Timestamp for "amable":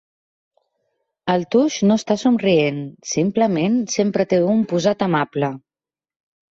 5.11-5.57